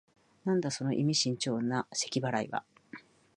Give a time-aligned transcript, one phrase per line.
[0.45, 2.65] なんだ、その意味深長なせき払いは。